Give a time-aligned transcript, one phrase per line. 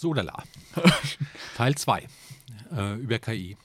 [0.00, 0.44] So lala.
[1.58, 2.06] Teil 2
[2.72, 3.58] äh, über KI.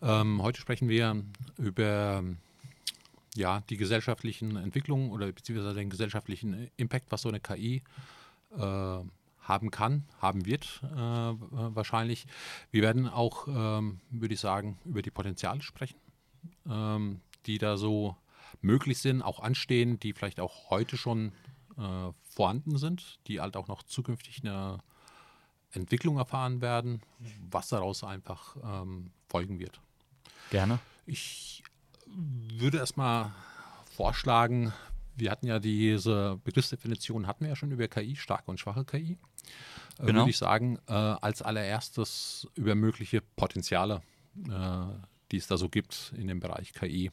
[0.00, 1.22] Ähm, heute sprechen wir
[1.58, 2.24] über
[3.34, 7.82] ja, die gesellschaftlichen Entwicklungen oder beziehungsweise den gesellschaftlichen Impact, was so eine KI
[8.56, 12.24] äh, haben kann, haben wird äh, wahrscheinlich.
[12.70, 16.00] Wir werden auch, ähm, würde ich sagen, über die Potenziale sprechen,
[16.66, 18.16] ähm, die da so
[18.62, 21.32] möglich sind, auch anstehen, die vielleicht auch heute schon
[21.76, 24.78] äh, vorhanden sind, die halt auch noch zukünftig eine
[25.72, 27.00] Entwicklung erfahren werden,
[27.50, 29.80] was daraus einfach ähm, folgen wird.
[30.50, 30.78] Gerne.
[31.06, 31.62] Ich
[32.06, 33.32] würde erstmal
[33.90, 34.72] vorschlagen,
[35.16, 39.18] wir hatten ja diese Begriffsdefinition, hatten wir ja schon über KI, starke und schwache KI.
[39.98, 40.20] Äh, genau.
[40.20, 44.02] Würde ich sagen, äh, als allererstes über mögliche Potenziale,
[44.48, 44.84] äh,
[45.30, 47.10] die es da so gibt in dem Bereich KI.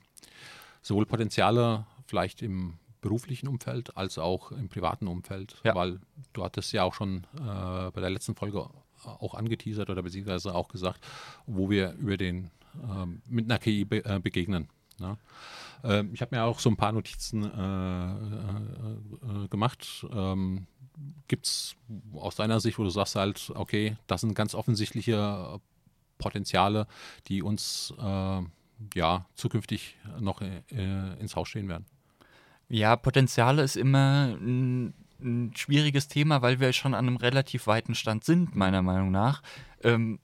[0.82, 5.76] Sowohl Potenziale vielleicht im beruflichen Umfeld als auch im privaten Umfeld, ja.
[5.76, 6.00] weil
[6.34, 8.70] du hattest ja auch schon äh, bei der letzten Folge
[9.04, 11.06] auch angeteasert oder beziehungsweise auch gesagt,
[11.46, 12.52] wo wir über den
[12.84, 14.68] ähm, mit einer KI be äh, begegnen.
[15.00, 15.18] Ne?
[15.84, 20.06] Ähm, ich habe mir auch so ein paar Notizen äh, äh, äh gemacht.
[20.12, 20.68] Ähm,
[21.28, 21.76] Gibt es
[22.14, 25.62] aus deiner Sicht, wo du sagst halt, okay, das sind ganz offensichtliche
[26.18, 26.88] Potenziale,
[27.28, 28.42] die uns äh,
[28.96, 31.86] ja zukünftig noch ins Haus stehen werden?
[32.70, 37.96] Ja, Potenziale ist immer ein, ein, schwieriges Thema, weil wir schon an einem relativ weiten
[37.96, 39.42] Stand sind, meiner Meinung nach.
[39.84, 40.20] Ähm,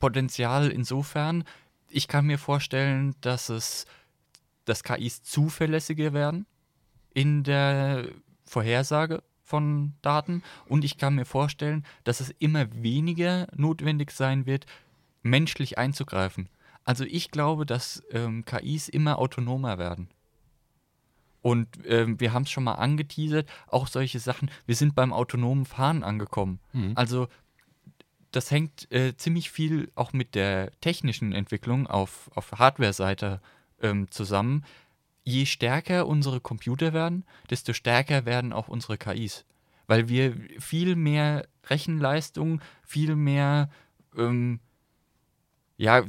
[0.00, 1.44] Potenzial insofern,
[1.88, 3.86] ich kann mir vorstellen, dass es,
[4.64, 6.46] dass KIs zuverlässiger werden
[7.12, 8.08] in der
[8.44, 14.66] Vorhersage von Daten und ich kann mir vorstellen, dass es immer weniger notwendig sein wird,
[15.22, 16.48] menschlich einzugreifen.
[16.84, 20.08] Also ich glaube, dass ähm, KIs immer autonomer werden.
[21.44, 24.50] Und ähm, wir haben es schon mal angeteasert, auch solche Sachen.
[24.64, 26.58] Wir sind beim autonomen Fahren angekommen.
[26.72, 26.92] Mhm.
[26.94, 27.28] Also
[28.30, 33.42] das hängt äh, ziemlich viel auch mit der technischen Entwicklung auf, auf Hardware-Seite
[33.82, 34.64] ähm, zusammen.
[35.22, 39.44] Je stärker unsere Computer werden, desto stärker werden auch unsere KIs.
[39.86, 43.68] Weil wir viel mehr Rechenleistung, viel mehr
[44.16, 44.60] ähm,
[45.76, 46.04] ja,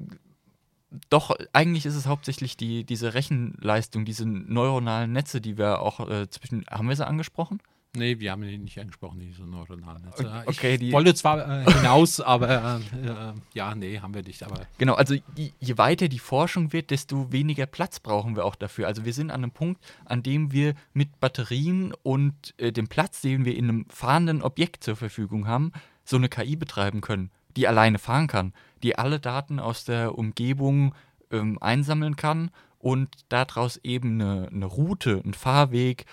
[1.10, 6.30] doch, eigentlich ist es hauptsächlich die, diese Rechenleistung, diese neuronalen Netze, die wir auch äh,
[6.30, 6.66] zwischen.
[6.70, 7.60] Haben wir sie angesprochen?
[7.96, 10.44] Nee, wir haben die nicht angesprochen, diese neuronalen Netze.
[10.46, 14.44] Okay, ich wollte zwar äh, hinaus, aber äh, äh, ja, nee, haben wir nicht.
[14.44, 18.56] Aber genau, also je, je, weiter die Forschung wird, desto weniger Platz brauchen wir auch
[18.56, 18.88] dafür.
[18.88, 23.22] Also wir sind an einem Punkt, an dem wir mit Batterien und äh, dem Platz,
[23.22, 25.72] den wir in einem fahrenden Objekt zur Verfügung haben,
[26.04, 28.54] so eine KI betreiben können die alleine fahren kann,
[28.86, 30.94] die alle Daten aus der Umgebung
[31.32, 36.06] ähm, einsammeln kann und daraus eben eine, eine Route, einen Fahrweg,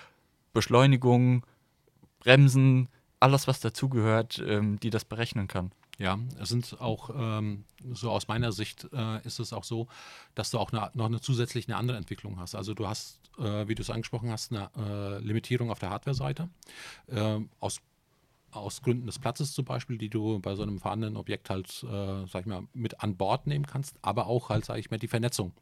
[0.53, 1.45] Beschleunigung,
[2.17, 2.89] Bremsen,
[3.19, 5.71] alles, was dazugehört, ähm, die das berechnen kann.
[5.99, 9.87] Ja, es sind auch, ähm, so aus meiner Sicht äh, ist es auch so,
[10.33, 12.55] dass du auch eine, noch eine zusätzliche eine andere Entwicklung hast.
[12.55, 16.49] Also du hast, äh, wie du es angesprochen hast, eine äh, Limitierung auf der Hardware-Seite.
[17.09, 17.81] Ähm, aus
[18.63, 22.25] aus Gründen des Platzes zum Beispiel, die du bei so einem vorhandenen Objekt halt, äh,
[22.27, 25.07] sag ich mal, mit an Bord nehmen kannst, aber auch halt, sage ich mal, die
[25.07, 25.53] Vernetzung.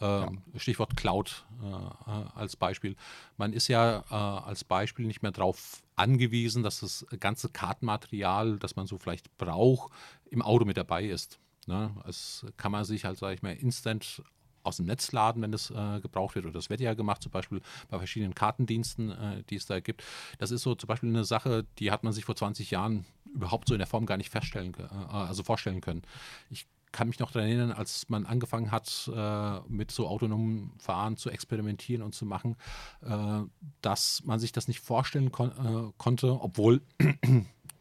[0.00, 0.30] Äh, ja.
[0.56, 2.96] Stichwort Cloud äh, als Beispiel.
[3.36, 8.76] Man ist ja äh, als Beispiel nicht mehr darauf angewiesen, dass das ganze Kartenmaterial, das
[8.76, 9.92] man so vielleicht braucht,
[10.30, 11.38] im Auto mit dabei ist.
[11.66, 11.94] Ne?
[12.06, 14.22] Es kann man sich halt, sage ich mal, instant
[14.62, 16.44] aus dem Netz laden, wenn es äh, gebraucht wird.
[16.46, 20.04] Oder das wird ja gemacht, zum Beispiel bei verschiedenen Kartendiensten, äh, die es da gibt.
[20.38, 23.68] Das ist so zum Beispiel eine Sache, die hat man sich vor 20 Jahren überhaupt
[23.68, 26.02] so in der Form gar nicht feststellen, äh, also vorstellen können.
[26.50, 31.16] Ich kann mich noch daran erinnern, als man angefangen hat, äh, mit so autonomen Fahren
[31.16, 32.56] zu experimentieren und zu machen,
[33.00, 33.40] äh,
[33.80, 36.82] dass man sich das nicht vorstellen kon äh, konnte, obwohl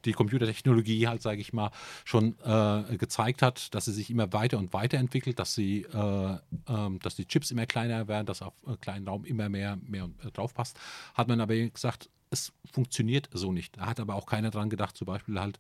[0.06, 1.72] die Computertechnologie halt, sage ich mal,
[2.06, 6.34] schon äh, gezeigt hat, dass sie sich immer weiter und weiter entwickelt, dass sie, äh,
[6.34, 6.40] äh,
[7.02, 10.32] dass die Chips immer kleiner werden, dass auf äh, kleinen Raum immer mehr, mehr äh,
[10.32, 10.80] drauf passt,
[11.14, 13.78] hat man aber gesagt, es funktioniert so nicht.
[13.78, 15.60] Da hat aber auch keiner dran gedacht, zum Beispiel halt,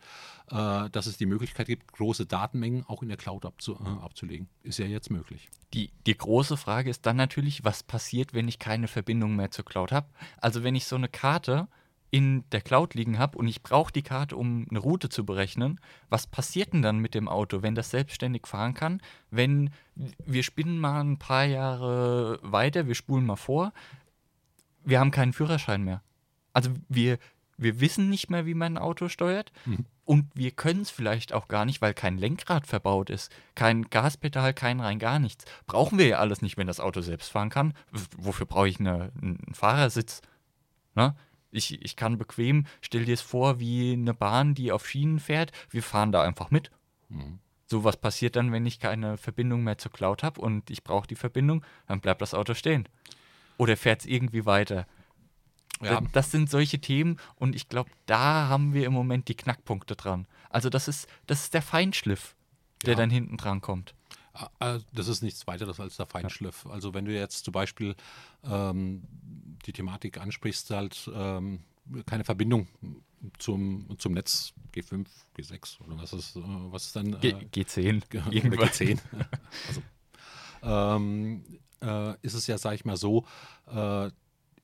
[0.50, 4.48] äh, dass es die Möglichkeit gibt, große Datenmengen auch in der Cloud abzu, äh, abzulegen.
[4.64, 5.50] Ist ja jetzt möglich.
[5.74, 9.66] Die, die große Frage ist dann natürlich, was passiert, wenn ich keine Verbindung mehr zur
[9.66, 10.08] Cloud habe?
[10.38, 11.68] Also wenn ich so eine Karte
[12.12, 15.80] in der Cloud liegen habe und ich brauche die Karte, um eine Route zu berechnen,
[16.10, 19.02] was passiert denn dann mit dem Auto, wenn das selbstständig fahren kann?
[19.31, 23.72] Wenn wir spinnen mal ein paar Jahre weiter, wir spulen mal vor,
[24.84, 26.04] wir haben keinen Führerschein mehr.
[26.52, 27.18] Also wir,
[27.58, 29.86] wir wissen nicht mehr, wie man ein Auto steuert mhm.
[30.04, 34.54] und wir können es vielleicht auch gar nicht, weil kein Lenkrad verbaut ist, kein Gaspedal,
[34.54, 35.46] kein rein gar nichts.
[35.66, 37.74] Brauchen wir ja alles nicht, wenn das Auto selbst fahren kann.
[38.18, 40.22] Wofür brauche ich eine, einen Fahrersitz?
[40.94, 41.16] Ne?
[41.51, 45.51] Ich, ich kann bequem, stell dir es vor, wie eine Bahn, die auf Schienen fährt.
[45.69, 46.71] Wir fahren da einfach mit.
[47.09, 47.39] Mhm.
[47.68, 51.07] So, was passiert dann, wenn ich keine Verbindung mehr zur Cloud habe und ich brauche
[51.07, 51.63] die Verbindung?
[51.88, 52.88] Dann bleibt das Auto stehen.
[53.57, 54.88] Oder fährt es irgendwie weiter?
[55.81, 56.01] Ja.
[56.12, 60.27] Das sind solche Themen und ich glaube, da haben wir im Moment die Knackpunkte dran.
[60.50, 62.36] Also das ist, das ist der Feinschliff,
[62.86, 63.00] der ja.
[63.00, 63.95] dann hinten dran kommt.
[64.33, 66.66] Ah, ah, das ist nichts weiteres als der Feinschliff.
[66.68, 67.95] Also wenn du jetzt zum Beispiel
[68.44, 69.04] ähm,
[69.66, 71.62] die Thematik ansprichst, halt ähm,
[72.06, 72.68] keine Verbindung
[73.38, 75.06] zum, zum Netz G5,
[75.38, 77.13] G6 oder was ist, äh, was ist dann?
[77.22, 79.00] Äh, G, 10 G10.
[79.68, 79.81] also,
[80.63, 81.44] ähm,
[81.81, 83.25] äh, ist es ja, sage ich mal so,
[83.68, 84.10] äh,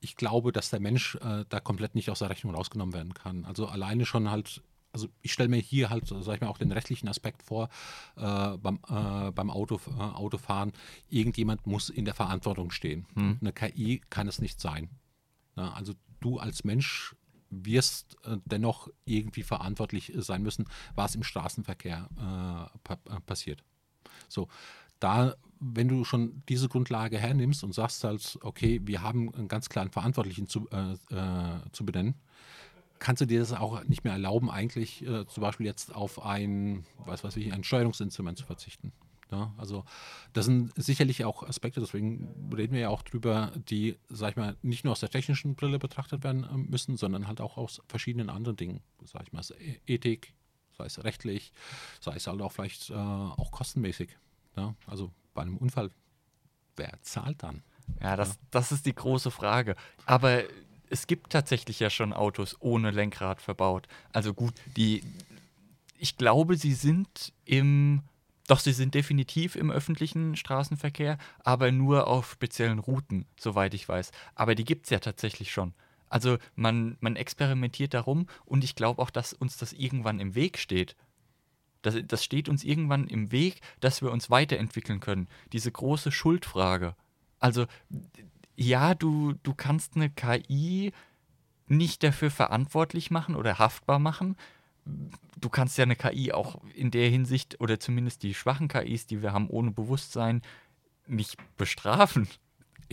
[0.00, 3.44] ich glaube, dass der Mensch äh, da komplett nicht aus der Rechnung rausgenommen werden kann.
[3.44, 4.62] Also alleine schon halt,
[4.98, 7.68] also ich stelle mir hier halt, sag ich mal, auch den rechtlichen Aspekt vor,
[8.16, 10.72] äh, beim, äh, beim Auto, äh, Autofahren,
[11.08, 13.06] irgendjemand muss in der Verantwortung stehen.
[13.14, 13.38] Hm.
[13.40, 14.90] Eine KI kann es nicht sein.
[15.56, 17.14] Ja, also du als Mensch
[17.50, 20.66] wirst äh, dennoch irgendwie verantwortlich sein müssen,
[20.96, 23.62] was im Straßenverkehr äh, pa passiert.
[24.28, 24.48] So,
[24.98, 29.68] da wenn du schon diese Grundlage hernimmst und sagst halt, okay, wir haben einen ganz
[29.68, 32.14] klaren Verantwortlichen zu, äh, äh, zu benennen,
[32.98, 36.84] kannst du dir das auch nicht mehr erlauben, eigentlich äh, zum Beispiel jetzt auf ein,
[36.98, 38.92] was weiß ich, ein Steuerungsinstrument zu verzichten.
[39.30, 39.84] Ja, also
[40.32, 44.56] das sind sicherlich auch Aspekte, deswegen reden wir ja auch drüber, die, sag ich mal,
[44.62, 48.30] nicht nur aus der technischen Brille betrachtet werden äh, müssen, sondern halt auch aus verschiedenen
[48.30, 49.42] anderen Dingen, sag ich mal,
[49.86, 50.34] Ethik,
[50.78, 51.52] sei es rechtlich,
[52.00, 54.16] sei es halt auch vielleicht äh, auch kostenmäßig.
[54.56, 55.90] Ja, also bei einem Unfall,
[56.76, 57.62] wer zahlt dann?
[58.00, 58.34] Ja, das, ja.
[58.50, 59.76] das ist die große Frage.
[60.06, 60.42] Aber
[60.90, 63.88] es gibt tatsächlich ja schon Autos ohne Lenkrad verbaut.
[64.12, 65.02] Also gut, die,
[65.98, 68.02] ich glaube, sie sind im,
[68.46, 74.10] doch sie sind definitiv im öffentlichen Straßenverkehr, aber nur auf speziellen Routen, soweit ich weiß.
[74.34, 75.74] Aber die gibt es ja tatsächlich schon.
[76.08, 80.58] Also man, man experimentiert darum und ich glaube auch, dass uns das irgendwann im Weg
[80.58, 80.96] steht.
[81.82, 85.28] Das, das steht uns irgendwann im Weg, dass wir uns weiterentwickeln können.
[85.52, 86.96] Diese große Schuldfrage.
[87.38, 87.66] Also,
[88.58, 90.92] ja, du, du kannst eine KI
[91.68, 94.36] nicht dafür verantwortlich machen oder haftbar machen.
[95.40, 99.22] Du kannst ja eine KI auch in der Hinsicht, oder zumindest die schwachen KIs, die
[99.22, 100.42] wir haben ohne Bewusstsein,
[101.06, 102.26] nicht bestrafen,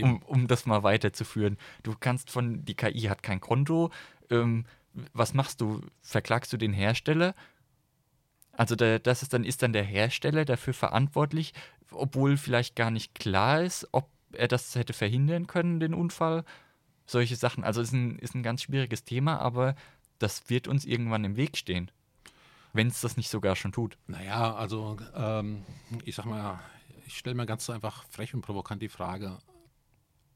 [0.00, 1.58] um, um das mal weiterzuführen.
[1.82, 3.90] Du kannst von, die KI hat kein Konto.
[4.30, 4.66] Ähm,
[5.14, 5.80] was machst du?
[6.00, 7.34] Verklagst du den Hersteller?
[8.52, 11.54] Also der, das ist dann, ist dann der Hersteller dafür verantwortlich,
[11.90, 16.44] obwohl vielleicht gar nicht klar ist, ob er das hätte verhindern können, den Unfall.
[17.06, 17.64] Solche Sachen.
[17.64, 19.74] Also ist ein, ist ein ganz schwieriges Thema, aber
[20.18, 21.90] das wird uns irgendwann im Weg stehen.
[22.72, 23.96] Wenn es das nicht sogar schon tut.
[24.06, 25.62] Naja, also ähm,
[26.04, 26.60] ich sag mal,
[27.06, 29.38] ich stelle mir ganz einfach frech und provokant die Frage,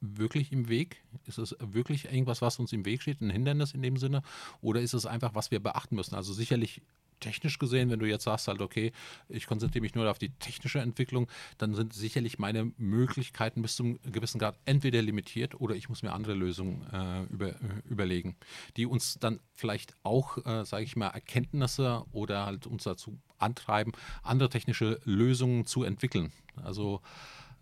[0.01, 1.03] wirklich im Weg?
[1.27, 4.23] Ist es wirklich irgendwas, was uns im Weg steht, ein Hindernis in dem Sinne?
[4.61, 6.15] Oder ist es einfach, was wir beachten müssen?
[6.15, 6.83] Also sicherlich
[7.21, 8.93] technisch gesehen, wenn du jetzt sagst halt, okay,
[9.29, 11.29] ich konzentriere mich nur auf die technische Entwicklung,
[11.59, 16.13] dann sind sicherlich meine Möglichkeiten bis zum gewissen Grad entweder limitiert oder ich muss mir
[16.13, 17.55] andere Lösungen äh, über, äh,
[17.89, 18.37] überlegen,
[18.77, 23.93] die uns dann vielleicht auch, äh, sage ich mal, Erkenntnisse oder halt uns dazu antreiben,
[24.23, 26.33] andere technische Lösungen zu entwickeln.
[26.57, 27.01] Also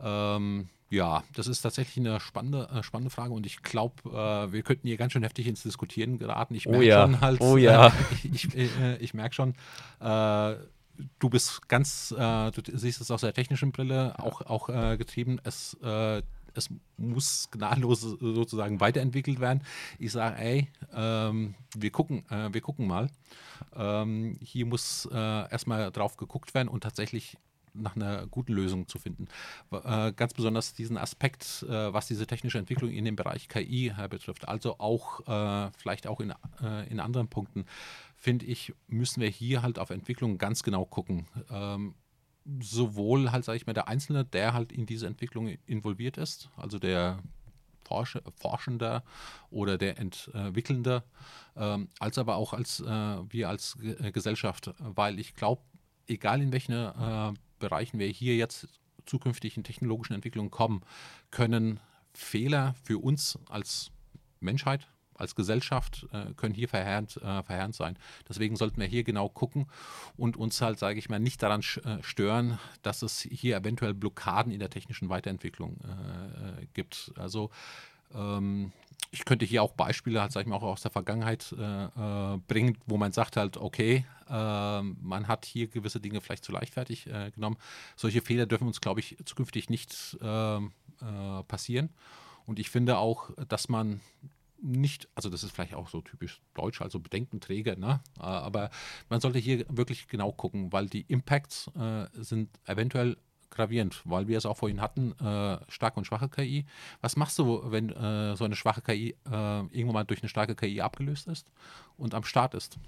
[0.00, 4.62] ähm, ja, das ist tatsächlich eine spannende, äh, spannende Frage und ich glaube, äh, wir
[4.62, 6.54] könnten hier ganz schön heftig ins Diskutieren geraten.
[6.54, 7.02] Ich merke oh ja.
[7.02, 7.88] schon halt, oh ja.
[7.88, 7.92] Äh,
[8.32, 9.54] ich, ich, äh, ich merke schon,
[10.00, 10.56] äh,
[11.18, 15.38] du bist ganz, äh, du siehst es aus der technischen Brille auch, auch getrieben.
[15.44, 15.76] Es,
[16.54, 19.62] es muss gnadenlos sozusagen weiterentwickelt werden.
[19.98, 23.10] Ich sage, ey, ähm, wir gucken, wir gucken mal.
[23.76, 27.38] Ähm, hier muss erstmal drauf geguckt werden und tatsächlich
[27.74, 29.28] nach einer guten Lösung zu finden.
[29.70, 34.48] Äh, ganz besonders diesen Aspekt, äh, was diese technische Entwicklung in dem Bereich KI betrifft,
[34.48, 37.64] also auch äh, vielleicht auch in, äh, in anderen Punkten,
[38.16, 41.26] finde ich, müssen wir hier halt auf Entwicklung ganz genau gucken.
[41.50, 41.94] Ähm,
[42.60, 46.78] sowohl halt, sage ich mal, der Einzelne, der halt in diese Entwicklung involviert ist, also
[46.78, 47.18] der
[47.84, 49.02] Forsche, Forschender
[49.50, 51.02] oder der Entwickelnde,
[51.56, 55.62] ähm, als aber auch als äh, wir als G Gesellschaft, weil ich glaube,
[56.06, 58.68] egal in welchen äh, Bereichen wir hier jetzt
[59.06, 60.82] zukünftig in technologischen Entwicklungen kommen,
[61.30, 61.80] können
[62.12, 63.90] Fehler für uns als
[64.40, 67.98] Menschheit, als Gesellschaft äh, können hier verheerend, äh, verheerend sein.
[68.28, 69.66] Deswegen sollten wir hier genau gucken
[70.16, 74.52] und uns halt, sage ich mal, nicht daran äh, stören, dass es hier eventuell Blockaden
[74.52, 77.12] in der technischen Weiterentwicklung äh, gibt.
[77.16, 77.50] Also
[78.14, 78.72] ähm,
[79.10, 82.76] ich könnte hier auch Beispiele, halt, ich mal, auch aus der Vergangenheit äh, äh, bringen,
[82.86, 87.30] wo man sagt halt, okay, äh, man hat hier gewisse Dinge vielleicht zu leichtfertig äh,
[87.30, 87.56] genommen.
[87.96, 91.90] Solche Fehler dürfen uns, glaube ich, zukünftig nicht ähm, äh, passieren.
[92.46, 94.00] Und ich finde auch, dass man
[94.60, 98.00] nicht, also das ist vielleicht auch so typisch deutsch, also Bedenkenträger, ne?
[98.18, 98.70] Äh, aber
[99.08, 101.70] man sollte hier wirklich genau gucken, weil die Impacts
[102.14, 103.16] sind eventuell
[103.50, 106.64] gravierend, weil wir es auch vorhin hatten, äh, starke und schwache KI.
[107.00, 110.54] Was machst du, wenn äh, so eine schwache KI äh, irgendwann mal durch eine starke
[110.54, 111.50] KI abgelöst ist
[111.96, 112.78] und am Start ist?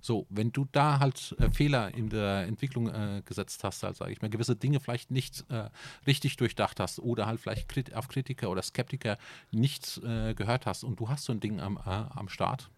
[0.00, 4.12] So, wenn du da halt äh, Fehler in der Entwicklung äh, gesetzt hast, also sage
[4.12, 5.70] ich mal, gewisse Dinge vielleicht nicht äh,
[6.06, 9.16] richtig durchdacht hast oder halt vielleicht Krit auf Kritiker oder Skeptiker
[9.52, 12.68] nicht äh, gehört hast und du hast so ein Ding am, am Start,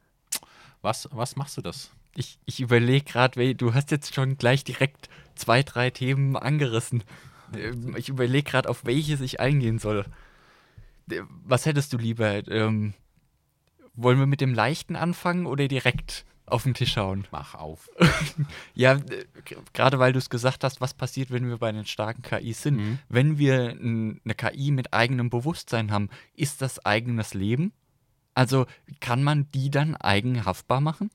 [0.83, 1.91] was, was machst du das?
[2.17, 7.05] Ich, ich überlege gerade, du hast jetzt schon gleich direkt zwei, drei Themen angerissen.
[7.57, 10.05] Ähm, ich überlege gerade, auf welches ich eingehen soll.
[11.11, 12.47] Äh, was hättest du lieber?
[12.49, 12.95] Ähm,
[13.95, 17.27] wollen wir mit dem Leichten anfangen oder direkt auf den Tisch hauen.
[17.31, 17.91] Mach auf.
[18.75, 18.99] ja,
[19.73, 22.77] gerade weil du es gesagt hast, was passiert, wenn wir bei den starken KIs sind.
[22.77, 22.99] Mhm.
[23.09, 27.73] Wenn wir eine KI mit eigenem Bewusstsein haben, ist das eigenes Leben?
[28.35, 28.67] Also
[29.01, 31.11] kann man die dann eigenhaftbar machen?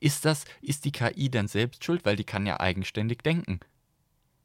[0.00, 3.60] Ist das, ist die KI dann selbst schuld, weil die kann ja eigenständig denken.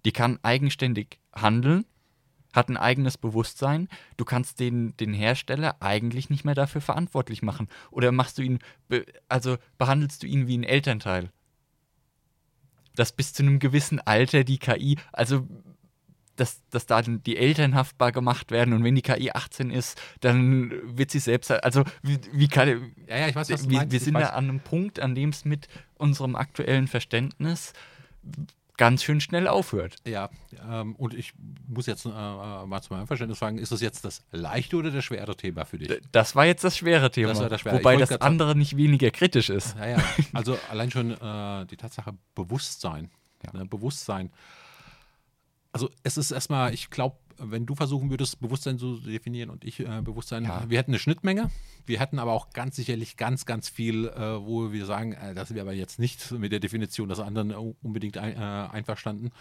[0.05, 1.85] Die kann eigenständig handeln
[2.53, 3.89] hat ein eigenes Bewusstsein.
[4.15, 7.67] Du kannst den, den Hersteller eigentlich nicht mehr dafür verantwortlich machen.
[7.91, 8.59] Oder machst du ihn,
[9.27, 11.31] also behandelst du ihn wie ein Elternteil.
[12.95, 15.47] Dass bis zu einem gewissen Alter die KI, also
[16.35, 20.71] dass, dass da die Eltern haftbar gemacht werden und wenn die KI 18 ist, dann
[20.97, 23.91] wird sie selbst, also wie, wie kann, ja, ja, ich weiß, was du wir, meinst.
[23.91, 27.73] wir sind da an einem Punkt, an dem es mit unserem aktuellen Verständnis
[28.77, 29.95] ganz schön schnell aufhört.
[30.05, 30.29] Ja,
[30.67, 31.33] ähm, und ich
[31.67, 34.91] muss jetzt äh, äh, mal zu meinem Verständnis fragen, ist das jetzt das leichte oder
[34.91, 36.01] das schwere Thema für dich?
[36.11, 37.77] Das war jetzt das schwere Thema, das das schwere.
[37.77, 39.77] wobei das andere nicht weniger kritisch ist.
[39.77, 40.03] Ja, ja.
[40.33, 43.11] also allein schon äh, die Tatsache Bewusstsein,
[43.45, 43.59] ja.
[43.59, 44.31] ne, Bewusstsein.
[45.73, 49.79] Also es ist erstmal, ich glaube, wenn du versuchen würdest, Bewusstsein zu definieren und ich
[49.79, 50.69] äh, Bewusstsein, ja.
[50.69, 51.49] wir hätten eine Schnittmenge.
[51.85, 55.49] Wir hätten aber auch ganz sicherlich ganz, ganz viel, äh, wo wir sagen, äh, das
[55.49, 57.51] wäre aber jetzt nicht mit der Definition des anderen
[57.81, 59.31] unbedingt ein, äh, einverstanden,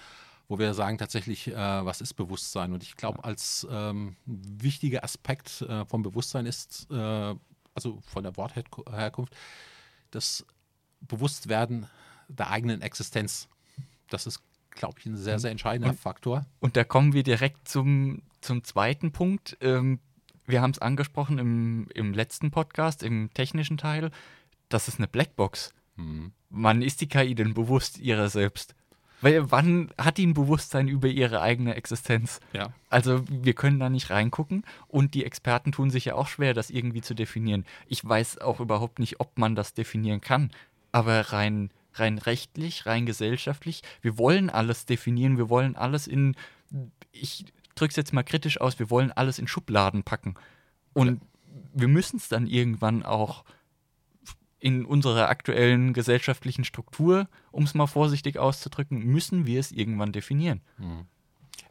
[0.48, 2.72] wo wir sagen tatsächlich, äh, was ist Bewusstsein?
[2.72, 3.24] Und ich glaube, ja.
[3.24, 9.34] als ähm, wichtiger Aspekt äh, vom Bewusstsein ist, also von der Wortherkunft,
[10.10, 10.46] das
[11.00, 11.86] Bewusstwerden
[12.28, 13.48] der eigenen Existenz.
[14.08, 14.42] Das ist
[14.74, 16.46] glaube ich, ein sehr, sehr entscheidender und, Faktor.
[16.60, 19.56] Und da kommen wir direkt zum, zum zweiten Punkt.
[19.60, 20.00] Ähm,
[20.46, 24.10] wir haben es angesprochen im, im letzten Podcast, im technischen Teil.
[24.68, 25.72] Das ist eine Blackbox.
[25.96, 26.32] Mhm.
[26.50, 28.74] Wann ist die KI denn bewusst ihrer selbst?
[29.22, 32.40] Weil wann hat die ein Bewusstsein über ihre eigene Existenz?
[32.52, 32.72] Ja.
[32.90, 36.70] Also wir können da nicht reingucken und die Experten tun sich ja auch schwer, das
[36.70, 37.64] irgendwie zu definieren.
[37.86, 40.50] Ich weiß auch überhaupt nicht, ob man das definieren kann.
[40.90, 43.82] Aber rein rein rechtlich, rein gesellschaftlich.
[44.00, 46.36] Wir wollen alles definieren, wir wollen alles in,
[47.10, 50.34] ich drücke es jetzt mal kritisch aus, wir wollen alles in Schubladen packen.
[50.92, 51.60] Und ja.
[51.74, 53.44] wir müssen es dann irgendwann auch
[54.58, 60.60] in unserer aktuellen gesellschaftlichen Struktur, um es mal vorsichtig auszudrücken, müssen wir es irgendwann definieren.
[60.78, 61.06] Mhm.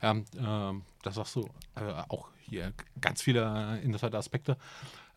[0.01, 4.57] Ja, äh, das sagst du äh, auch hier ganz viele interessante Aspekte.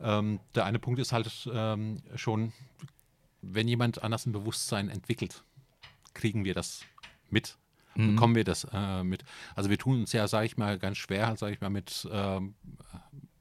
[0.01, 2.53] Ähm, der eine Punkt ist halt ähm, schon,
[3.53, 5.45] wenn jemand anders ein Bewusstsein entwickelt,
[6.15, 6.83] kriegen wir das
[7.31, 7.57] mit.
[7.95, 8.15] Mhm.
[8.15, 9.25] Bekommen wir das äh, mit.
[9.55, 12.55] Also wir tun uns ja, sage ich mal, ganz schwer, sage ich mal, mit, ähm,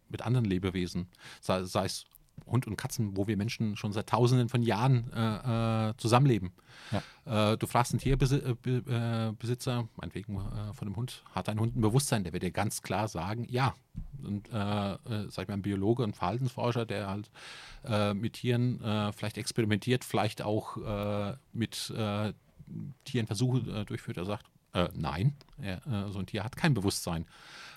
[0.10, 1.08] mit anderen Lebewesen.
[1.42, 2.06] Sei, sei, es
[2.54, 6.54] Hund und Katzen, wo wir Menschen schon seit tausenden von Jahren äh, äh, zusammenleben.
[6.92, 7.52] Ja.
[7.52, 11.82] Äh, du fragst einen Tierbesitzer, äh, meinetwegen äh, von dem Hund, hat ein Hund ein
[11.82, 12.24] Bewusstsein?
[12.24, 13.76] Der wird dir ganz klar sagen, ja.
[14.24, 17.30] Und äh, sag ich mal, ein Biologe und Verhaltensforscher, der halt
[18.16, 18.80] mit Tieren
[19.14, 20.78] vielleicht experimentiert, vielleicht auch
[21.52, 21.94] mit
[23.04, 24.46] Tieren Versuche durchführt, der sagt,
[24.94, 27.26] nein, er, so ein Tier hat kein Bewusstsein.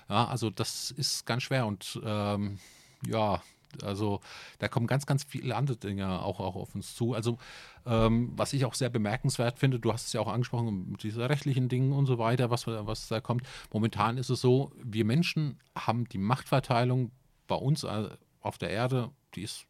[0.07, 2.59] Ja, also das ist ganz schwer und ähm,
[3.05, 3.41] ja,
[3.83, 4.21] also
[4.59, 7.13] da kommen ganz, ganz viele andere Dinge auch, auch auf uns zu.
[7.13, 7.37] Also
[7.85, 11.21] ähm, was ich auch sehr bemerkenswert finde, du hast es ja auch angesprochen, mit diesen
[11.21, 13.43] rechtlichen Dingen und so weiter, was, was da kommt.
[13.71, 17.11] Momentan ist es so, wir Menschen haben die Machtverteilung
[17.47, 18.09] bei uns äh,
[18.41, 19.65] auf der Erde, die ist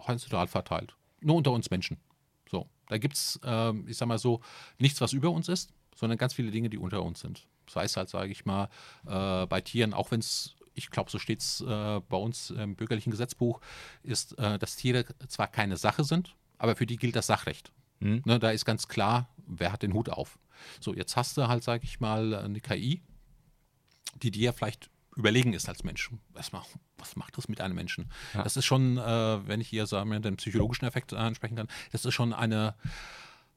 [0.00, 0.96] horizontal verteilt.
[1.20, 1.98] Nur unter uns Menschen.
[2.50, 4.40] So, da gibt es, äh, ich sag mal so,
[4.78, 7.46] nichts, was über uns ist, sondern ganz viele Dinge, die unter uns sind.
[7.68, 8.68] Sei es halt, sage ich mal,
[9.06, 12.76] äh, bei Tieren, auch wenn es ich glaube, so steht es äh, bei uns im
[12.76, 13.60] bürgerlichen Gesetzbuch,
[14.02, 17.72] ist, äh, dass Tiere zwar keine Sache sind, aber für die gilt das Sachrecht.
[18.00, 18.22] Mhm.
[18.24, 20.38] Ne, da ist ganz klar, wer hat den Hut auf.
[20.80, 23.02] So, jetzt hast du halt, sage ich mal, eine KI,
[24.22, 26.10] die dir vielleicht überlegen ist als Mensch.
[26.32, 28.10] Was macht, was macht das mit einem Menschen?
[28.34, 28.44] Ja.
[28.44, 32.04] Das ist schon, äh, wenn ich hier sagen wir, den psychologischen Effekt ansprechen kann, das
[32.04, 32.74] ist schon eine,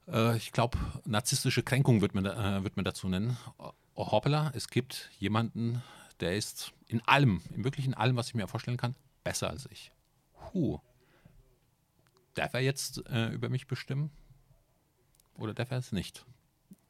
[0.07, 3.37] äh, ich glaube, narzisstische Kränkung wird man, äh, wird man dazu nennen.
[3.57, 5.83] Oh, hoppala, es gibt jemanden,
[6.21, 9.67] der ist in allem, in wirklich in allem, was ich mir vorstellen kann, besser als
[9.71, 9.91] ich.
[10.51, 10.79] puh,
[12.33, 14.11] darf er jetzt äh, über mich bestimmen?
[15.37, 16.25] Oder darf er es nicht?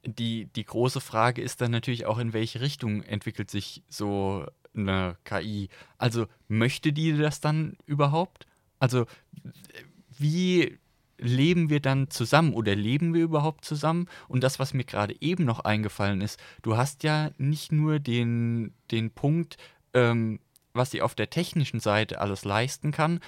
[0.05, 5.17] Die, die große Frage ist dann natürlich auch, in welche Richtung entwickelt sich so eine
[5.23, 5.69] KI?
[5.97, 8.47] Also möchte die das dann überhaupt?
[8.79, 9.05] Also
[10.17, 10.79] wie
[11.22, 14.08] leben wir dann zusammen oder leben wir überhaupt zusammen?
[14.28, 18.74] Und das, was mir gerade eben noch eingefallen ist, du hast ja nicht nur den,
[18.90, 19.58] den Punkt,
[19.94, 20.40] ähm,
[20.74, 23.20] was sie auf der technischen Seite alles leisten kann,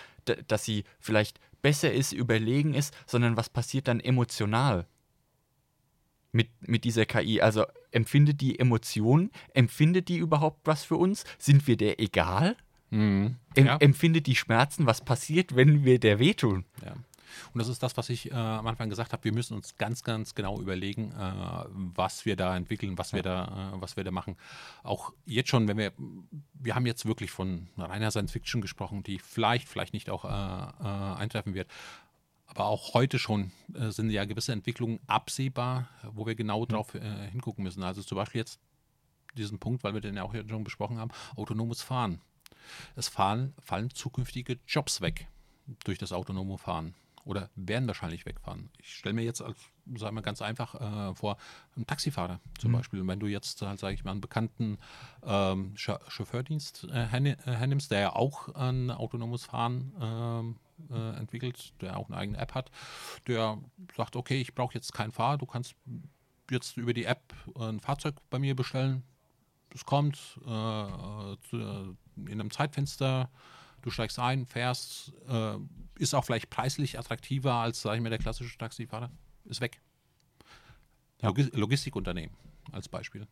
[0.47, 4.85] dass sie vielleicht besser ist, überlegen ist, sondern was passiert dann emotional
[6.31, 7.41] mit, mit dieser KI?
[7.41, 9.31] Also empfindet die Emotionen?
[9.53, 11.25] Empfindet die überhaupt was für uns?
[11.37, 12.55] Sind wir der egal?
[12.89, 13.37] Mhm.
[13.55, 13.77] Em ja.
[13.77, 14.85] Empfindet die Schmerzen?
[14.85, 16.65] Was passiert, wenn wir der wehtun?
[16.85, 16.93] Ja.
[17.53, 19.23] Und das ist das, was ich äh, am Anfang gesagt habe.
[19.23, 23.73] Wir müssen uns ganz, ganz genau überlegen, äh, was wir da entwickeln, was wir da,
[23.75, 24.37] äh, was wir da machen.
[24.83, 25.93] Auch jetzt schon, wenn wir,
[26.53, 30.29] wir haben jetzt wirklich von reiner Science Fiction gesprochen, die vielleicht, vielleicht nicht auch äh,
[30.29, 31.69] äh, eintreffen wird.
[32.45, 36.93] Aber auch heute schon äh, sind ja gewisse Entwicklungen absehbar, wo wir genau drauf
[37.31, 37.83] hingucken müssen.
[37.83, 38.59] Also zum Beispiel jetzt
[39.35, 42.21] diesen Punkt, weil wir den ja auch schon besprochen haben, autonomes Fahren.
[42.95, 45.27] Es fallen, fallen zukünftige Jobs weg
[45.83, 46.93] durch das autonome Fahren
[47.25, 48.69] oder werden wahrscheinlich wegfahren.
[48.79, 49.57] Ich stelle mir jetzt, als,
[49.95, 51.37] sagen wir ganz einfach, äh, vor,
[51.75, 52.75] einen Taxifahrer zum mhm.
[52.75, 53.07] Beispiel.
[53.07, 54.77] Wenn du jetzt, halt, sage ich mal, einen bekannten
[55.23, 60.55] ähm, Chauffeurdienst äh, hernimmst, der ja auch ein autonomes Fahren ähm,
[60.91, 62.71] äh, entwickelt, der auch eine eigene App hat,
[63.27, 63.57] der
[63.95, 65.75] sagt, okay, ich brauche jetzt kein Fahrer, du kannst
[66.51, 69.03] jetzt über die App ein Fahrzeug bei mir bestellen.
[69.73, 73.29] Es kommt äh, zu, in einem Zeitfenster,
[73.81, 75.57] du steigst ein, fährst, äh,
[75.97, 79.11] ist auch vielleicht preislich attraktiver als, sage ich mal, der klassische Taxifahrer.
[79.45, 79.81] Ist weg.
[81.21, 81.29] Ja.
[81.29, 82.35] Logis Logistikunternehmen
[82.71, 83.27] als Beispiel.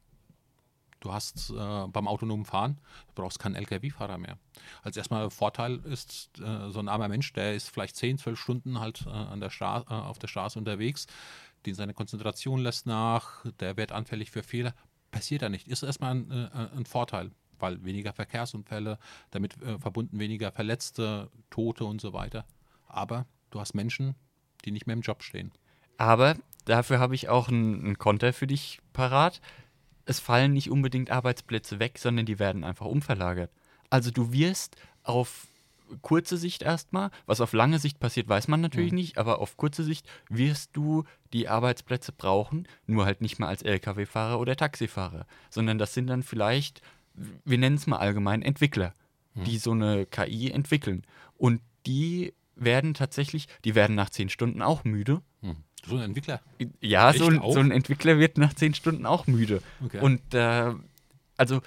[1.00, 4.38] Du hast äh, beim autonomen Fahren, du brauchst keinen Lkw-Fahrer mehr.
[4.84, 8.80] Als erstmal Vorteil ist, äh, so ein armer Mensch, der ist vielleicht 10, 12 Stunden
[8.80, 11.08] halt äh, an der Stra äh, auf der Straße unterwegs,
[11.66, 14.76] den seine Konzentration lässt nach, der wird anfällig für Fehler.
[15.10, 15.68] Passiert da nicht.
[15.68, 18.98] Ist erstmal ein, äh, ein Vorteil weil weniger Verkehrsunfälle,
[19.32, 22.46] damit äh, verbunden weniger Verletzte, Tote und so weiter.
[22.88, 24.16] Aber du hast Menschen,
[24.66, 25.52] die nicht mehr im Job stehen.
[25.98, 29.42] Aber dafür habe ich auch einen Konter für dich parat.
[30.06, 33.52] Es fallen nicht unbedingt Arbeitsplätze weg, sondern die werden einfach umverlagert.
[33.90, 35.48] Also du wirst auf
[36.02, 38.98] kurze Sicht erstmal, was auf lange Sicht passiert, weiß man natürlich mhm.
[38.98, 43.62] nicht, aber auf kurze Sicht wirst du die Arbeitsplätze brauchen, nur halt nicht mehr als
[43.62, 46.82] Lkw-Fahrer oder Taxifahrer, sondern das sind dann vielleicht
[47.14, 48.94] wir nennen es mal allgemein Entwickler,
[49.34, 49.44] hm.
[49.44, 51.04] die so eine KI entwickeln.
[51.38, 55.22] Und die werden tatsächlich, die werden nach zehn Stunden auch müde.
[55.42, 55.58] Hm.
[55.86, 56.42] So ein Entwickler?
[56.80, 59.64] Ja, so ein, so ein, Entwickler wird nach zehn Stunden auch müde.
[59.84, 60.00] Okay.
[60.00, 60.74] Und äh,
[61.38, 61.62] also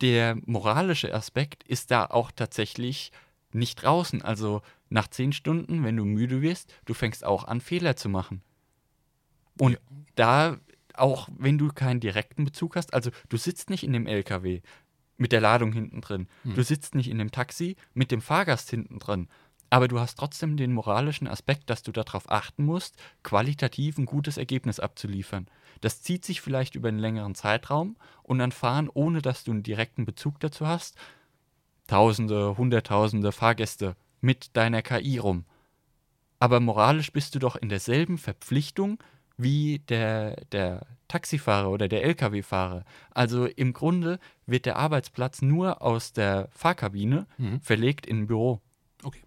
[0.00, 3.12] der moralische Aspekt ist da auch tatsächlich
[3.52, 4.22] nicht draußen.
[4.22, 8.42] Also nach zehn Stunden, wenn du müde wirst, du fängst auch an, Fehler zu machen.
[9.58, 9.78] Und ja.
[10.14, 10.56] da
[10.94, 14.60] auch wenn du keinen direkten Bezug hast, also du sitzt nicht in dem LKW
[15.16, 16.54] mit der Ladung hinten drin, hm.
[16.54, 19.28] du sitzt nicht in dem Taxi mit dem Fahrgast hinten drin,
[19.72, 24.36] aber du hast trotzdem den moralischen Aspekt, dass du darauf achten musst, qualitativ ein gutes
[24.36, 25.46] Ergebnis abzuliefern.
[25.80, 29.62] Das zieht sich vielleicht über einen längeren Zeitraum und dann fahren, ohne dass du einen
[29.62, 30.98] direkten Bezug dazu hast,
[31.86, 35.44] Tausende, Hunderttausende Fahrgäste mit deiner KI rum.
[36.38, 38.98] Aber moralisch bist du doch in derselben Verpflichtung,
[39.36, 42.84] wie der, der Taxifahrer oder der Lkw-Fahrer.
[43.10, 47.60] Also im Grunde wird der Arbeitsplatz nur aus der Fahrkabine mhm.
[47.60, 48.60] verlegt in ein Büro.
[49.02, 49.20] Okay.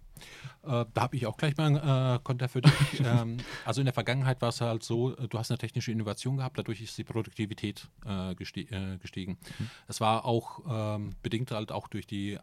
[0.64, 2.74] Äh, da habe ich auch gleich mal ein äh, Konter für dich.
[3.06, 6.38] ähm, also in der Vergangenheit war es halt so, äh, du hast eine technische Innovation
[6.38, 9.38] gehabt, dadurch ist die Produktivität äh, gestie äh, gestiegen.
[9.60, 9.70] Mhm.
[9.88, 12.40] Es war auch ähm, bedingt halt auch durch die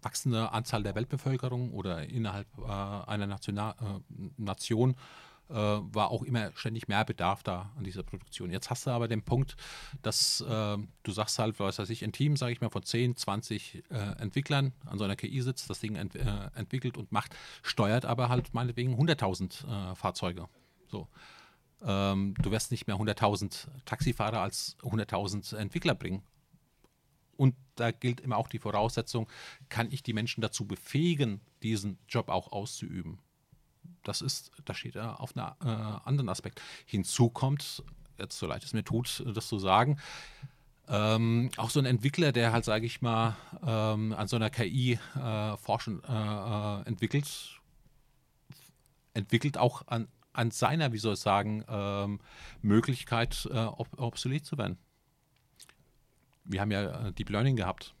[0.00, 3.74] wachsende Anzahl der Weltbevölkerung oder innerhalb äh, einer National
[4.36, 4.94] Nation
[5.50, 8.50] äh, war auch immer ständig mehr Bedarf da an dieser Produktion.
[8.50, 9.56] Jetzt hast du aber den Punkt,
[10.02, 13.16] dass äh, du sagst halt, was weiß ich, ein Team, sage ich mal, von 10,
[13.16, 17.34] 20 äh, Entwicklern an so einer KI sitzt, das Ding ent äh, entwickelt und macht,
[17.62, 20.48] steuert aber halt meinetwegen 100.000 äh, Fahrzeuge.
[20.88, 21.08] So.
[21.82, 26.22] Ähm, du wirst nicht mehr 100.000 Taxifahrer als 100.000 Entwickler bringen.
[27.36, 29.26] Und da gilt immer auch die Voraussetzung,
[29.70, 33.18] kann ich die Menschen dazu befähigen, diesen Job auch auszuüben?
[34.02, 36.60] Das ist, da steht er auf einem äh, anderen Aspekt.
[36.86, 37.82] Hinzu kommt,
[38.18, 39.98] jetzt so leid es mir tut, das zu sagen,
[40.88, 44.98] ähm, auch so ein Entwickler, der halt, sage ich mal, ähm, an so einer KI
[45.14, 47.60] äh, forschen äh, äh, entwickelt,
[49.14, 52.20] entwickelt auch an, an seiner, wie soll ich sagen, ähm,
[52.62, 54.78] Möglichkeit, äh, ob, obsolet zu werden.
[56.44, 57.94] Wir haben ja äh, Deep Learning gehabt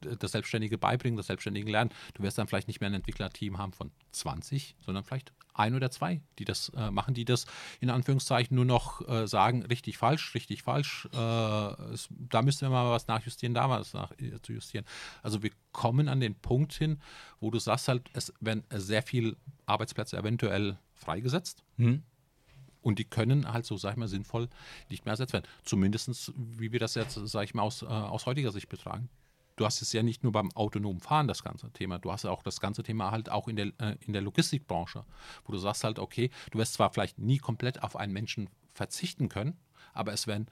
[0.00, 1.90] das Selbstständige beibringen, das Selbstständige lernen.
[2.14, 5.90] Du wirst dann vielleicht nicht mehr ein Entwicklerteam haben von 20, sondern vielleicht ein oder
[5.90, 7.46] zwei, die das äh, machen, die das
[7.80, 11.08] in Anführungszeichen nur noch äh, sagen, richtig, falsch, richtig, falsch.
[11.12, 11.18] Äh,
[11.92, 14.84] es, da müssen wir mal was nachjustieren, da was nach, äh, zu justieren.
[15.22, 17.00] Also wir kommen an den Punkt hin,
[17.40, 19.36] wo du sagst halt, es werden sehr viele
[19.66, 21.62] Arbeitsplätze eventuell freigesetzt.
[21.76, 22.02] Hm?
[22.82, 24.48] Und die können halt so, sag ich mal, sinnvoll
[24.88, 25.46] nicht mehr ersetzt werden.
[25.64, 29.10] Zumindest, wie wir das jetzt, sag ich mal, aus, äh, aus heutiger Sicht betragen.
[29.60, 31.98] Du hast es ja nicht nur beim autonomen Fahren, das ganze Thema.
[31.98, 35.04] Du hast ja auch das ganze Thema halt auch in der, äh, in der Logistikbranche,
[35.44, 39.28] wo du sagst halt, okay, du wirst zwar vielleicht nie komplett auf einen Menschen verzichten
[39.28, 39.58] können,
[39.92, 40.46] aber es werden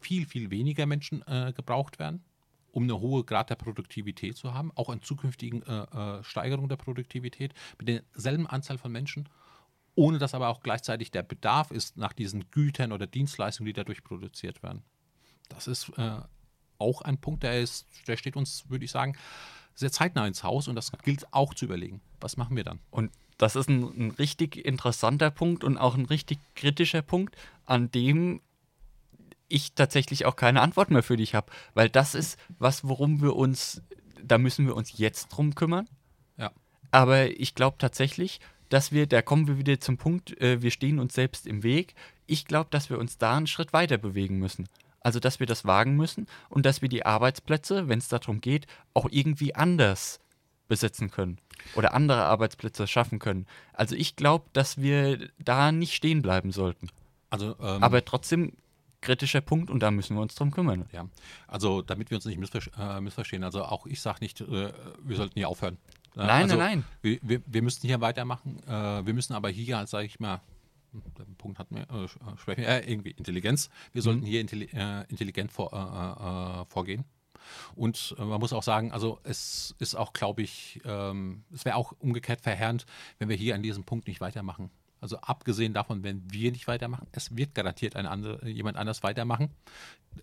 [0.00, 2.22] viel, viel weniger Menschen äh, gebraucht werden,
[2.70, 6.76] um eine hohe Grad der Produktivität zu haben, auch in zukünftigen äh, äh Steigerung der
[6.76, 9.28] Produktivität mit derselben Anzahl von Menschen
[9.96, 14.04] ohne dass aber auch gleichzeitig der Bedarf ist nach diesen Gütern oder Dienstleistungen, die dadurch
[14.04, 14.84] produziert werden.
[15.48, 16.20] Das ist äh,
[16.80, 19.16] auch ein Punkt, der, ist, der steht uns, würde ich sagen,
[19.74, 22.00] sehr zeitnah ins Haus und das gilt auch zu überlegen.
[22.20, 22.80] Was machen wir dann?
[22.90, 27.90] Und das ist ein, ein richtig interessanter Punkt und auch ein richtig kritischer Punkt, an
[27.90, 28.40] dem
[29.48, 33.34] ich tatsächlich auch keine Antwort mehr für dich habe, weil das ist was, worum wir
[33.34, 33.82] uns,
[34.22, 35.88] da müssen wir uns jetzt drum kümmern.
[36.36, 36.52] Ja.
[36.90, 40.98] Aber ich glaube tatsächlich, dass wir, da kommen wir wieder zum Punkt, äh, wir stehen
[40.98, 41.94] uns selbst im Weg.
[42.26, 44.68] Ich glaube, dass wir uns da einen Schritt weiter bewegen müssen.
[45.00, 48.66] Also, dass wir das wagen müssen und dass wir die Arbeitsplätze, wenn es darum geht,
[48.94, 50.20] auch irgendwie anders
[50.68, 51.38] besetzen können
[51.74, 53.46] oder andere Arbeitsplätze schaffen können.
[53.72, 56.88] Also, ich glaube, dass wir da nicht stehen bleiben sollten.
[57.30, 58.52] Also, ähm, Aber trotzdem
[59.00, 60.86] kritischer Punkt und da müssen wir uns drum kümmern.
[60.92, 61.06] Ja,
[61.48, 65.16] also damit wir uns nicht missver äh, missverstehen, also auch ich sage nicht, äh, wir
[65.16, 65.78] sollten hier aufhören.
[66.14, 66.84] Nein, also, nein, nein.
[67.02, 68.60] Wir, wir, wir, müssen hier weitermachen.
[68.66, 70.40] Äh, wir müssen aber hier, sage ich mal,
[70.92, 73.70] der Punkt hat mir äh, sprechen, äh, irgendwie Intelligenz.
[73.92, 74.26] Wir sollten mhm.
[74.26, 77.04] hier intelli äh, intelligent vor, äh, äh, vorgehen.
[77.74, 81.92] Und man muss auch sagen, also es ist auch, glaube ich, ähm, es wäre auch
[81.98, 82.84] umgekehrt verheerend,
[83.18, 84.70] wenn wir hier an diesem Punkt nicht weitermachen.
[85.00, 89.50] Also abgesehen davon, wenn wir nicht weitermachen, es wird garantiert ein andere, jemand anders weitermachen.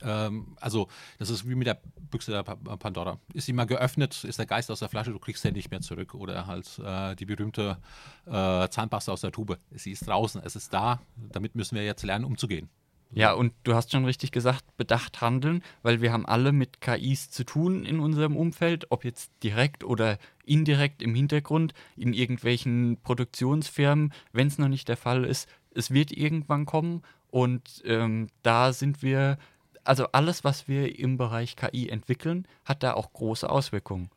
[0.02, 0.88] Ähm, also
[1.18, 3.20] das ist wie mit der Büchse der Pandora.
[3.34, 5.82] Ist sie mal geöffnet, ist der Geist aus der Flasche, du kriegst sie nicht mehr
[5.82, 6.14] zurück.
[6.14, 7.78] Oder halt äh, die berühmte
[8.26, 9.58] äh, Zahnpasta aus der Tube.
[9.72, 11.02] Sie ist draußen, es ist da.
[11.16, 12.70] Damit müssen wir jetzt lernen, umzugehen.
[13.12, 17.30] Ja, und du hast schon richtig gesagt, bedacht handeln, weil wir haben alle mit KIs
[17.30, 24.14] zu tun in unserem Umfeld, ob jetzt direkt oder indirekt im Hintergrund, in irgendwelchen Produktionsfirmen,
[24.34, 25.48] wenn es noch nicht der Fall ist.
[25.74, 29.38] Es wird irgendwann kommen und ähm, da sind wir,
[29.84, 34.10] also alles, was wir im Bereich KI entwickeln, hat da auch große Auswirkungen.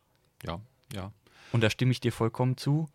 [0.45, 0.59] Ja,
[0.93, 1.11] ja.
[1.51, 2.89] Und da stimme ich dir vollkommen zu.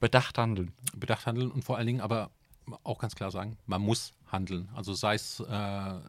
[0.00, 0.72] Bedacht handeln.
[0.96, 2.30] Bedacht handeln und vor allen Dingen aber
[2.82, 4.68] auch ganz klar sagen, man muss handeln.
[4.74, 6.00] Also sei es äh,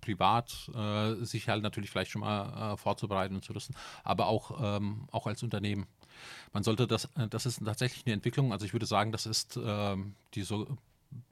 [0.00, 4.60] privat, äh, sich halt natürlich vielleicht schon mal äh, vorzubereiten und zu rüsten, aber auch,
[4.62, 5.86] ähm, auch als Unternehmen.
[6.52, 9.58] Man sollte das, äh, das ist tatsächlich eine Entwicklung, also ich würde sagen, das ist
[9.62, 10.66] ähm, die so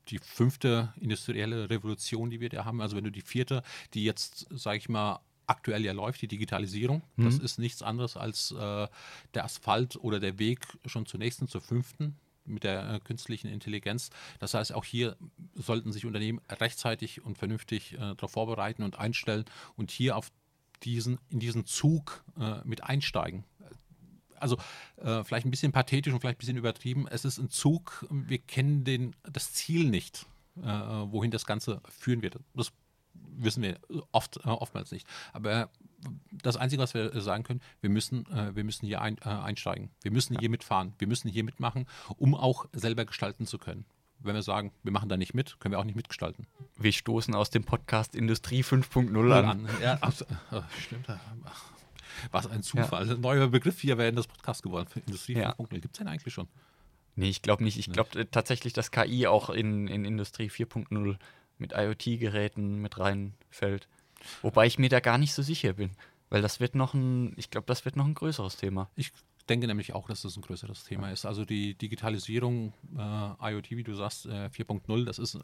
[0.08, 2.80] die fünfte industrielle Revolution, die wir da haben.
[2.80, 3.62] Also wenn du die vierte,
[3.94, 7.02] die jetzt, sage ich mal, aktuell ja läuft, die Digitalisierung.
[7.16, 7.24] Mhm.
[7.24, 8.88] Das ist nichts anderes als äh,
[9.34, 14.10] der Asphalt oder der Weg schon zur nächsten, zur fünften mit der äh, künstlichen Intelligenz.
[14.38, 15.16] Das heißt, auch hier
[15.54, 19.44] sollten sich Unternehmen rechtzeitig und vernünftig äh, darauf vorbereiten und einstellen
[19.76, 20.30] und hier auf
[20.82, 23.44] diesen, in diesen Zug äh, mit einsteigen.
[24.36, 24.56] Also
[24.96, 27.06] äh, vielleicht ein bisschen pathetisch und vielleicht ein bisschen übertrieben.
[27.08, 30.26] Es ist ein Zug, wir kennen den, das Ziel nicht,
[30.56, 32.40] äh, wohin das Ganze führen wird.
[32.54, 32.72] Das
[33.14, 33.78] wissen wir
[34.12, 35.06] oft, äh, oftmals nicht.
[35.32, 35.70] Aber
[36.30, 39.90] das Einzige, was wir sagen können, wir müssen, äh, wir müssen hier ein, äh, einsteigen.
[40.02, 40.94] Wir müssen hier mitfahren.
[40.98, 43.84] Wir müssen hier mitmachen, um auch selber gestalten zu können.
[44.18, 46.46] Wenn wir sagen, wir machen da nicht mit, können wir auch nicht mitgestalten.
[46.76, 49.44] Wir stoßen aus dem Podcast Industrie 5.0 an.
[49.44, 49.68] an.
[49.82, 49.98] Ja,
[50.78, 51.08] stimmt.
[52.30, 53.08] Was ein Zufall.
[53.08, 53.14] Ja.
[53.14, 54.88] Ein neuer Begriff hier wäre in das Podcast geworden.
[55.06, 55.54] Industrie ja.
[55.54, 55.68] 5.0.
[55.80, 56.46] Gibt es den eigentlich schon?
[57.16, 57.78] Nee, ich glaube nicht.
[57.78, 61.16] Ich glaube tatsächlich, dass KI auch in, in Industrie 4.0
[61.58, 63.88] mit IoT-Geräten mit reinfällt.
[64.42, 65.90] Wobei ich mir da gar nicht so sicher bin,
[66.30, 68.90] weil das wird noch ein, ich glaube, das wird noch ein größeres Thema.
[68.94, 69.12] Ich
[69.48, 71.12] denke nämlich auch, dass das ein größeres Thema ja.
[71.12, 71.26] ist.
[71.26, 75.40] Also die Digitalisierung, äh, IoT, wie du sagst, äh, 4.0, das ist, äh,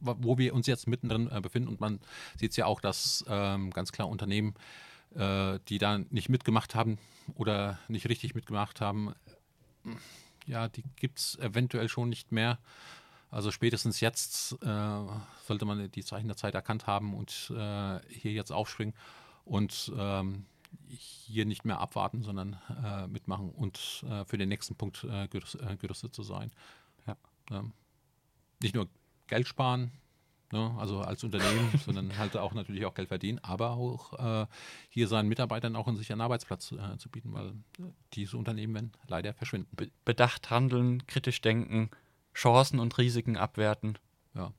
[0.00, 2.00] wo wir uns jetzt mittendrin äh, befinden und man
[2.38, 4.54] sieht es ja auch, dass ähm, ganz klar Unternehmen,
[5.14, 6.98] äh, die da nicht mitgemacht haben
[7.34, 9.14] oder nicht richtig mitgemacht haben,
[10.46, 12.58] ja, die gibt es eventuell schon nicht mehr.
[13.30, 15.00] Also spätestens jetzt äh,
[15.44, 18.94] sollte man die Zeichen der Zeit erkannt haben und äh, hier jetzt aufspringen
[19.44, 20.46] und ähm,
[20.88, 25.62] hier nicht mehr abwarten, sondern äh, mitmachen und äh, für den nächsten Punkt äh, gerüstet,
[25.62, 26.50] äh, gerüstet, zu sein.
[27.06, 27.16] Ja.
[27.50, 27.72] Ähm,
[28.60, 28.88] nicht nur
[29.28, 29.92] Geld sparen,
[30.52, 30.74] ne?
[30.78, 34.48] also als Unternehmen, sondern halt auch natürlich auch Geld verdienen, aber auch
[34.88, 36.66] hier seinen Mitarbeitern auch einen sicheren Arbeitsplatz
[36.98, 37.54] zu bieten, weil
[38.12, 39.74] diese Unternehmen werden leider verschwinden.
[39.76, 41.90] Be bedacht handeln, kritisch denken,
[42.34, 43.98] Chancen und Risiken abwerten.
[44.34, 44.52] Ja.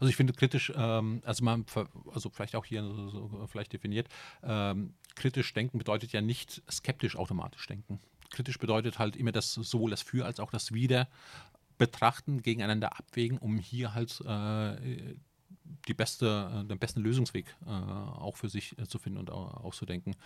[0.00, 1.64] Also ich finde kritisch, ähm, also man,
[2.12, 4.08] also vielleicht auch hier so, so vielleicht definiert,
[4.42, 8.00] ähm, kritisch denken bedeutet ja nicht skeptisch automatisch denken.
[8.30, 11.08] Kritisch bedeutet halt immer das sowohl das Für als auch das Wider
[11.78, 15.14] betrachten, gegeneinander abwägen, um hier halt äh,
[15.86, 20.16] die beste, den besten Lösungsweg äh, auch für sich äh, zu finden und auszudenken.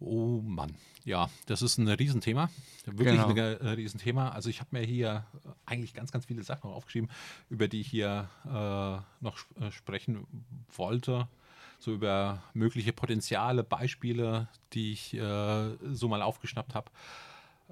[0.00, 2.50] Oh Mann, ja, das ist ein Riesenthema.
[2.84, 3.28] Wirklich genau.
[3.28, 4.30] ein äh, Riesenthema.
[4.30, 5.26] Also ich habe mir hier
[5.66, 7.10] eigentlich ganz, ganz viele Sachen aufgeschrieben,
[7.50, 10.26] über die ich hier äh, noch äh, sprechen
[10.74, 11.28] wollte.
[11.80, 16.90] So über mögliche Potenziale, Beispiele, die ich äh, so mal aufgeschnappt habe.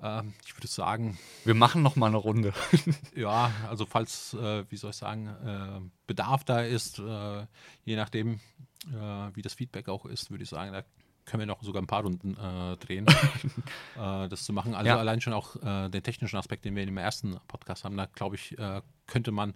[0.03, 1.19] Ähm, ich würde sagen.
[1.45, 2.53] Wir machen noch mal eine Runde.
[3.15, 7.47] ja, also falls, äh, wie soll ich sagen, äh, Bedarf da ist, äh,
[7.85, 8.41] je nachdem,
[8.93, 10.83] äh, wie das Feedback auch ist, würde ich sagen, da
[11.25, 13.07] können wir noch sogar ein paar Runden äh, drehen,
[13.97, 14.75] äh, das zu machen.
[14.75, 14.99] Also ja.
[14.99, 18.57] allein schon auch den technischen Aspekt, den wir im ersten Podcast haben, da glaube ich,
[19.07, 19.55] könnte man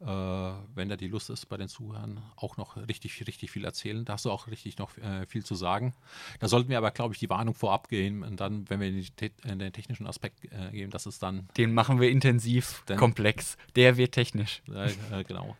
[0.00, 4.04] äh, wenn da die Lust ist bei den Zuhörern, auch noch richtig, richtig viel erzählen.
[4.04, 5.92] Da hast du auch richtig noch äh, viel zu sagen.
[6.38, 9.00] Da sollten wir aber, glaube ich, die Warnung vorab gehen und dann, wenn wir in,
[9.00, 11.48] die, in den technischen Aspekt äh, gehen, das ist dann.
[11.56, 13.56] Den machen wir intensiv, dann, komplex.
[13.74, 14.62] Der wird technisch.
[14.72, 15.56] Äh, genau.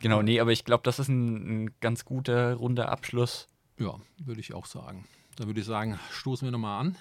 [0.00, 3.48] Genau, nee, aber ich glaube, das ist ein, ein ganz guter, runder Abschluss.
[3.78, 5.06] Ja, würde ich auch sagen.
[5.36, 6.96] Da würde ich sagen, stoßen wir nochmal an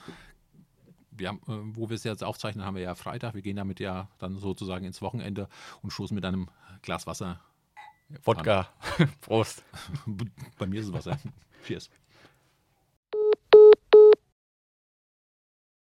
[1.19, 3.33] wir haben, äh, wo wir es jetzt aufzeichnen, haben wir ja Freitag.
[3.33, 5.47] Wir gehen damit ja dann sozusagen ins Wochenende
[5.81, 6.49] und stoßen mit einem
[6.81, 7.39] Glas Wasser.
[8.23, 8.69] Wodka.
[9.21, 9.63] Prost.
[10.57, 11.19] Bei mir ist es Wasser.
[11.65, 11.89] Cheers.